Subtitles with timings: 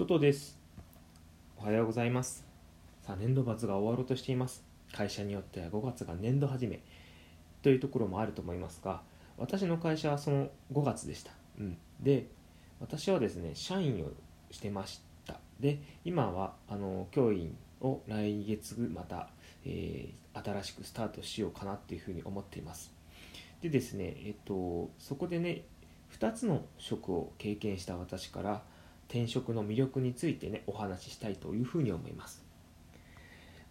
[0.00, 0.58] トトです。
[1.58, 2.46] おはようございます。
[3.02, 4.64] さあ年度末が終わろうとしています。
[4.94, 6.80] 会社によっては5月が年度始め
[7.60, 9.02] というところもあると思いますが
[9.36, 12.28] 私の会社はその5月でした、うん、で
[12.80, 14.08] 私はですね社員を
[14.50, 15.38] してました。
[15.60, 19.28] で今はあの教員を来月また、
[19.66, 22.90] えー、新しくスタートしようかなっていうふうに思っています。
[23.60, 25.64] でですねえっとそこでね
[26.18, 28.62] 2つの職を経験した私から
[29.10, 32.44] 転職の魅力についてねお話ししたいというふうに思います。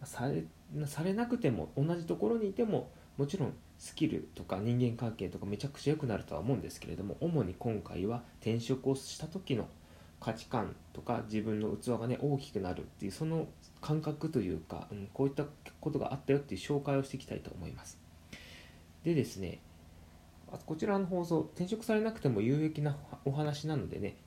[0.04, 0.44] され
[0.86, 9.68] されなくても同じところにいてももちろんスキルとか人間関係とかめちゃくちゃ良くなるとは思うんですけれども主に今回は転職をした時の
[10.20, 13.48] 価値観とか自分の器がね大きくなるっていうその
[13.82, 15.46] 感覚というか、うん、こういった
[15.80, 17.98] ことがあったよっていう紹介をしていきたいと思います。
[19.04, 19.60] でですね
[20.66, 24.18] こちらの放送転職されなくても有益なお話なのでね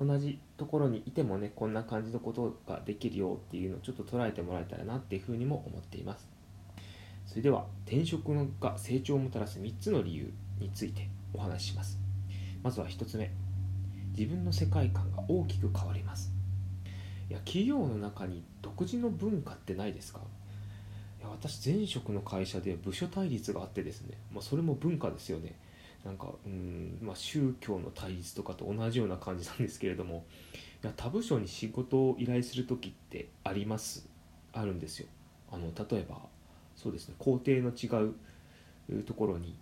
[0.00, 6.26] 同じところにいてもねこんな感じのことができるよっていうのをちょっと捉えてもらえたらなっていうふうにも思っています。
[7.26, 11.98] それでは転職が成長をもたらす3つの理由についてお話しします。
[12.62, 13.30] まずは1つ目。
[14.16, 16.32] 自分の世界観が大きく変わります。
[17.28, 20.20] いや企業の中に独自の文化ってないですか？
[21.20, 25.54] いや私前職の会社で部署対立があってですね、まあ、それも文化ですよね。
[26.04, 30.24] なんかうん、まあ、宗教の対立とかと同じような感じなんですけれども
[30.82, 34.08] いや他部署に仕事を依頼する時ってあります？
[34.52, 35.08] あるんですよ。
[35.52, 36.16] あの例えば
[36.74, 37.86] そうですね工程の違
[38.88, 39.54] うところに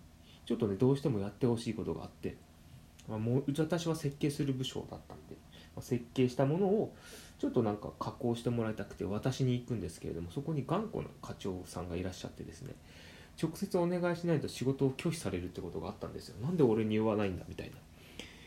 [0.45, 2.37] ちょっとねどうしてもやってほしいことがあって、
[3.07, 5.35] まあ、もう私は設計する部署だったんで、
[5.75, 6.95] まあ、設計したものを
[7.37, 12.73] ちょっとなんか加工してもらいたくて私に行くんですけれどもそこに頑固な課長さんがいらっしゃってですね
[13.41, 16.35] 直接お願いしないと仕事を拒否されるってことがあったんですよ。
[16.41, 17.77] なんで俺に言わないんだみたいな。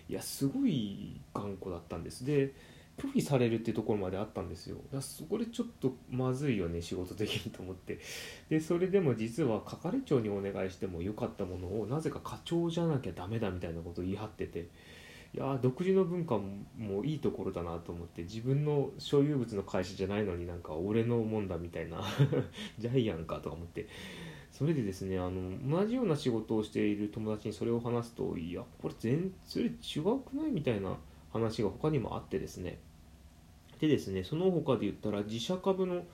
[0.09, 2.27] いやすごい頑固だったんです。
[2.27, 2.53] で
[2.99, 4.77] 拒否されるっていうところまであったんですよ。
[4.93, 7.99] いやそこでちょっとまずいよね仕事的にと思って。
[8.51, 14.69] でそれでも実は係長にお願いしてもよかったものをなぜか課長じゃなきゃダメだみたいなことを言い張ってて。
[15.35, 16.39] いや独自の文化
[16.77, 22.03] もいいところだなと思って自分の所有物の会社じゃないのになんか俺のもんだみたいな。
[22.79, 23.87] ジャイアンかとか思って。
[24.63, 30.97] それでですねあの同じような仕事をしている友達にそれを話すといやこれ全然違くないみたいな
[31.33, 32.79] 話が他にもあってですね。
[33.81, 36.05] でですねその他で言ったら自社株の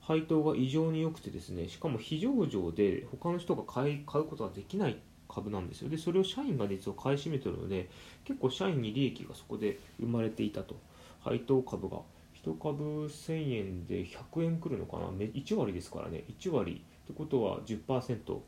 [0.00, 4.98] 配当が異常に良くてですねしかも非上場で他の人が買い買うことができない
[5.28, 5.88] 株なんですよ。
[5.88, 7.88] でそれを社員が実は買い占めてるので
[8.24, 10.74] 結構社員に利益がそこで生まれていたと。
[11.20, 11.98] 配当株が
[12.44, 16.24] 1株1000円で100円くるのかな？1割ですからね。
[16.40, 18.40] 1割ってことは10%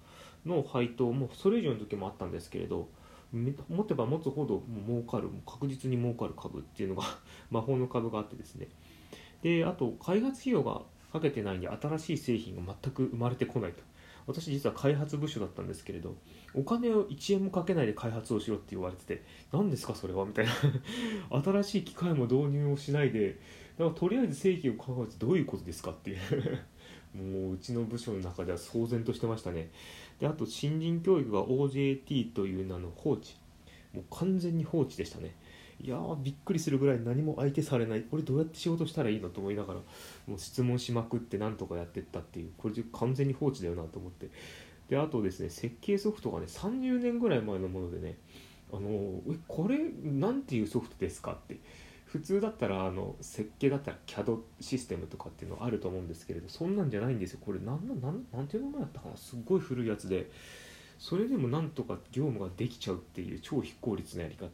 [0.47, 2.88] の配当もそれ以上の時もあったんですけれど
[3.32, 7.03] 持てば持つほど儲かる確実に儲かる株っていうのが
[7.50, 8.69] 魔法の株があってですね。
[9.42, 10.82] であと開発費用が
[11.12, 13.82] かけてないんで新しい製品が全く生まれてこないと。
[14.26, 16.16] 私実は開発部署だったんですけれど
[16.54, 19.22] お金を1円もかけないで開発をしろって言われてて
[19.53, 20.53] 何ですかそれはみたいな。
[21.42, 23.38] 新しい機械も導入をしないで
[23.76, 26.19] だからとりあえず製品を買うってどういうことですかっていう。
[27.14, 29.70] もううちの部署の中では騒然としてましたね。
[30.20, 33.36] であと新人教育が OJT という名の放置。
[33.92, 35.34] もう完全に放置でしたね。
[35.80, 38.03] いやーびっくりするぐらい何も相手されない。
[38.03, 39.80] これどうやって仕事したらいいのと思いながら
[40.26, 42.50] もう質問しまくってなんとかやってったっていう。
[42.58, 44.28] これ完全に放置だよなと思って。
[44.88, 48.19] であとですね設計ソフトがね30年ぐらい前のものでね
[48.72, 51.58] あのえこれなんていうソフトですかって。
[52.14, 57.41] 普通だったらあの設計だったら CAD システムとかっていうのあると思うんですけれどそんなんじゃないんですよ。
[57.44, 59.16] これなんななんていう名前だったかな？
[59.16, 60.30] すっごい古いやつで。
[60.97, 64.47] それでもなんとか業務ができちゃうっていう超非効率なやり方。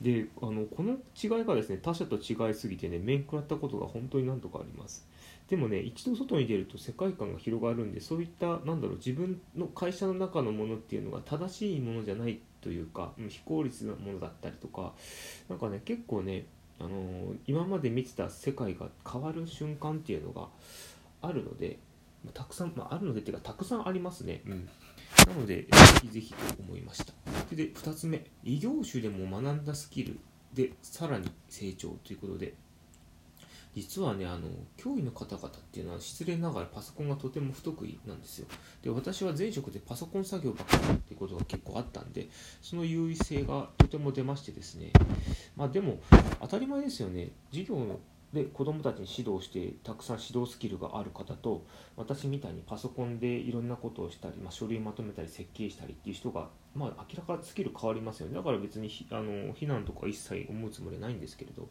[0.00, 5.06] であのこの違いがですね他社と違いすぎてね面食らったことが本当に何とかあります。
[5.48, 14.94] でもね一度外に出ると世界観が広がるんでそういったなんだろう自分の会社の中のものっていうのが正しいものじゃないというか非効率なものだったりとか
[15.48, 16.46] なんかね結構ね
[16.80, 20.48] あの今まで見てた世界が変わる瞬間っていうのが
[21.22, 21.78] あるので
[22.32, 24.68] たくさん、まあ、あるのでっていうかたくさんありますね、うん、
[25.28, 25.68] なのでぜ
[26.02, 27.12] ひぜひと思いました。
[27.54, 28.24] で2つ目。
[28.42, 30.18] 異業種でも学んだスキル
[30.54, 32.54] でさらに成長ということで
[33.74, 38.46] 実はねあの教員の方々っていうのは失礼ながらパソコンがとても不得意なんですよ。
[38.82, 42.28] で私は前職でパソコン作業ばっかりっていうことが結構あったんで
[42.62, 44.92] その優位性がとても出ましてですね。
[45.56, 45.98] まあでも
[46.40, 47.30] 当たり前ですよね。
[47.50, 48.00] 授業
[48.34, 51.64] で子どもたちに指導してたくさん指導スキルがある方と
[51.96, 58.34] 私みたいにパソコンでいろんなことをしたり、まあ、書類まとめたり設計したりっていう人が、まあ、明らかにスキル変わりますよね。
[58.34, 61.68] だから別にあの非難とか一切思うつもりないんですけれど、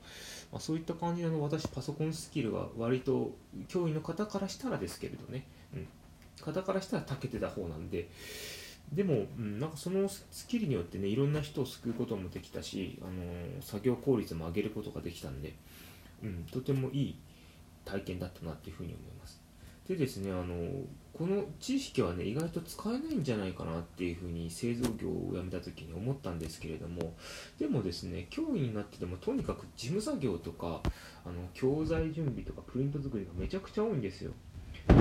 [0.53, 3.31] まあ、そういった感じの私パソコンスキルが割と
[3.67, 5.45] 教員の方からしたらですけれどね、
[5.75, 5.87] うん、
[6.41, 8.09] 方からしたら長けてた方なんで。
[8.91, 15.53] でも、うん、なんかそのスキルによってねいろんな人を救うこともできたし、あの作業効率も上げることができたんで
[16.23, 17.19] うん、とてもいい
[17.85, 19.41] 体験だったなっていうふうに思います。
[19.87, 20.55] でですね、あの
[21.13, 27.13] この知識はね意外と使えないんじゃないかなっていうふうに製造業を辞めた時に思ったんですけれども
[27.59, 30.81] でもですね教員になっててもとにかく事務作業とか
[31.25, 34.31] あの教材準備とかプリント作りがめちゃくちゃ多いんですよ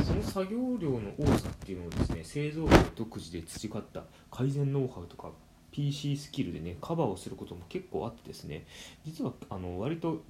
[0.04, 5.30] その作業量の多さっていうのをですね製造業独自で培った改善ノウハウとか
[5.70, 8.66] PC スキルでねカバーをすることも結構あってですね
[9.04, 10.22] 実はあの割と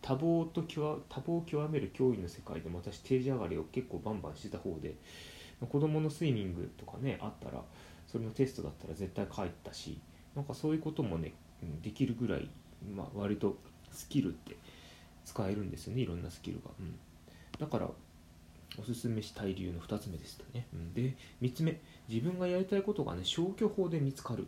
[0.00, 4.94] 多忙と多忙を極める教員の世界でも私定時上がりを結構バンバンしてた方で
[5.68, 7.62] 子供のスイミングとかねあったら
[8.06, 9.98] それのテストだったら絶対帰ったし
[10.34, 11.34] なんかそういうこともね
[11.82, 12.48] できるぐらい、
[12.94, 13.56] まあ、割と
[13.92, 14.56] スキルって
[15.24, 16.94] 使えるんですよねいろんなスキルが、うん、
[17.58, 17.90] だから
[18.80, 21.80] おすすめしたい理由の2つ目でしたね、うん、で3つ目。
[22.08, 24.46] 自分がやりたいことがね消去法で見つかる。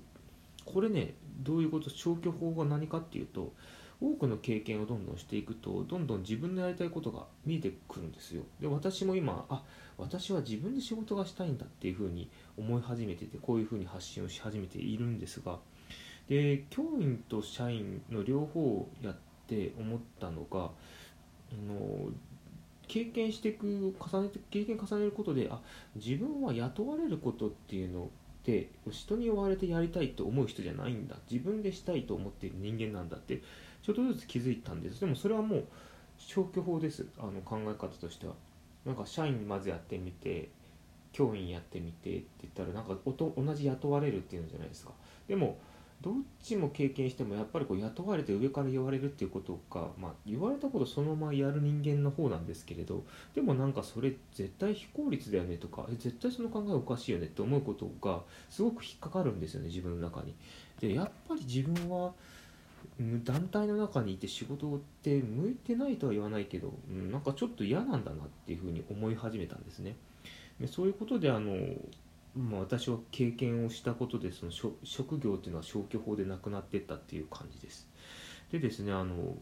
[0.64, 1.90] これねどういうこと？
[1.90, 3.52] 消去法が何かっていうと
[4.00, 8.42] 多くの経験をどんどんしていくとどんどん自分のやりたいことが見えてくるんですよ。
[8.60, 9.62] で私も今あ
[9.98, 15.58] 私は自分で仕事がしたいんだっていうふうに思い始めててこういうふうに発信をし始めているんですが
[16.28, 19.16] で教員と社員の両方をやっ
[19.46, 20.70] て思ったのがあ
[21.68, 22.10] の
[22.88, 25.60] 経験していく重ねて経験重ねることであ
[25.94, 31.16] 自分は雇われることっていうのって人に追われてやりたいと思う人じゃないんだ。
[31.30, 33.42] 自分でしたいと思っている人間なんだって
[33.82, 35.00] ちょっとずつ気づいたんです。
[35.00, 35.64] でもそれはもう
[36.18, 37.06] 消去法です。
[37.18, 38.34] あの考え方としては。
[38.84, 40.48] なんか社員まずやってみて
[41.12, 44.92] 教員やってみてって言ったらなんか同じ雇われるっていうのじゃないですか。
[45.28, 45.58] でも
[46.00, 53.04] どっちも経験してもやっぱりこう雇われて上から言われるっていうことが、まあ、言われたことそのままやる人間の方なんですけれど
[53.34, 60.34] でもなんかそれ絶対非効率だよねとか絶対その考えおかしいよねって思うことがすごく引っかかるんですよね自分の中に。
[60.80, 62.14] でやっぱり自分は
[63.24, 69.96] 団体の中にいて仕事って向いてないとは言わないけど、うん、なんかちょっと嫌なんだなっていうふうに思い始めたんですね。
[70.60, 71.56] でそういうことであの、
[72.36, 74.52] まあ、私は経験をしたことでその
[74.84, 77.88] 職業っていうのは消去法でなくなっていったっていう感じです。
[78.52, 79.36] でですねあの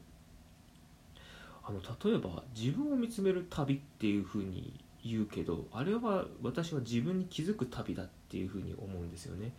[1.65, 4.73] あの例えば自分を見つめる旅っていうふうに
[5.05, 9.53] 言うけどあれは私は自分に気づく旅だっていうふうに思うんですよね。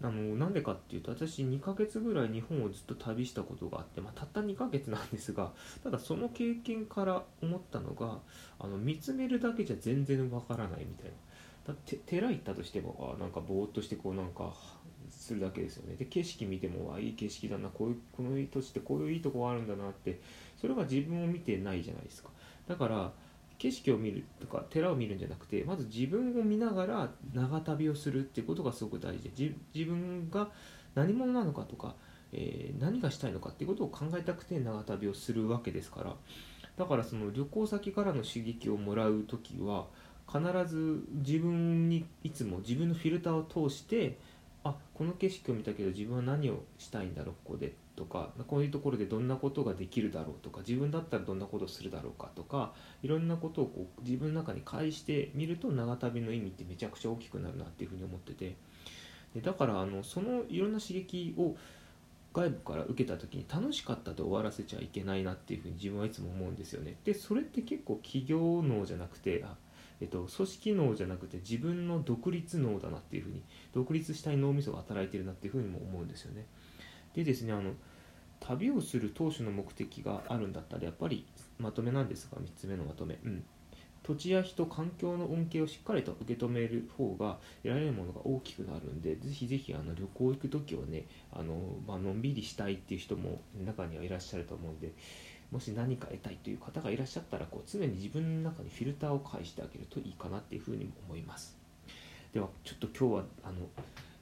[0.00, 5.52] あのなんでかっていうと私2ヶ月ぐらい日本をずっと旅したことがあって、まあ、たった2ヶ月なんですが
[5.82, 8.18] ただその経験から思ったのが
[8.60, 11.10] あの見つめるだけじゃ全然わからないみたいな。
[11.66, 14.54] だって寺行ったとしてもなんかぼーっとしてこうなんか
[15.10, 15.96] するだけですよね。
[15.96, 20.20] で景色見てもあいい景色だなこういうこの土地ってこういういいとこがあるんだなって
[20.58, 22.30] それは自分を見てないじゃないですか。
[22.66, 23.12] だから
[23.58, 30.48] 景色を見るとか寺を見るんじゃなくてまず自分を見ながら長旅をするっていうことがすごく大事で自分が
[30.94, 31.94] 何者なのかとか、
[32.32, 36.14] えー、何がしたいのかっていうことを考えたくて長旅をするわけですから。
[36.76, 39.86] だからその旅行先からの刺激をもらう時は
[40.30, 44.18] 必ず自分にいつも自分のフィルターを通して
[44.68, 58.56] あこの景色を見たけど自分は何をしたいんだろうここでとかこういうところでどんなことができるだろうとか自分だったらどんなことをするだろうかとかいろんなことをこう自分の中に返してみると長旅の意味ってめちゃくちゃ大きくなるなっていうふうに思ってて。
[59.34, 61.54] でだからあのそのいろんな刺激を
[62.32, 66.96] 外部から受けた時に楽しかったで終わらせちゃいけないなっていうふうに自分はいつも思うんですよね。
[67.04, 69.44] でそれって結構企業脳じゃなくて
[70.00, 76.46] えっと、組織脳じゃなくて自分の独立脳だなっていうふうに独立したい脳みそが働いてるなっていうふうにも思うんですよね。
[77.14, 77.72] でですねあの
[78.40, 81.26] 旅をする当初の目的があるんだったらやっぱり
[81.58, 83.44] まとめなんですが3つ目のまとめ、うん、
[84.02, 91.54] 土地や人環境の恩恵をしっかりと受け止める方が得られるものが大きくなるんでぜひぜひあの旅行行く時はねあの、
[91.86, 94.92] まあのんびりしたいっていう人も中にはいらっしゃると思うんで
[95.50, 101.56] もし何か得たいという方がいらっしゃったらこう常に自分の中にフィルターを返してあげるといいかなっていうふうにも思います。
[102.32, 103.68] ではちょっと今日はあの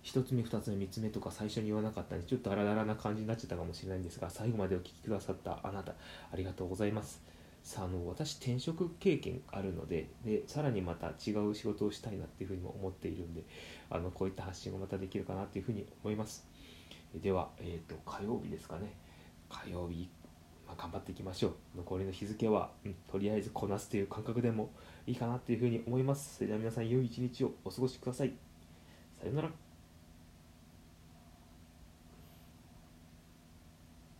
[0.04, 5.94] 1つ目2つ目3つ目とか最初に言わなかったんでちょっと荒々な感じになっちゃったかもしれないんですが最後までお聴きくださったあなた
[6.32, 7.20] ありがとうございます。
[7.64, 13.42] さああの私転職経験あるのででさらにまた違う仕事をしたいなっていうふうにも思っているんで
[13.90, 16.46] あのこういった発信がまたできるかなっていうふうに思います。
[17.12, 18.94] では、えーと、火曜日ですかね。
[19.48, 20.08] 火曜日
[20.66, 21.52] まあ、頑張っていきましょう。
[21.76, 24.70] 残りの日付は、うん、とりあえずこなすという感覚でも
[25.06, 26.36] いいかなというふうに思います。
[26.36, 28.32] それでは皆さん良い一日をお過ごしください。
[29.18, 29.65] さようなら。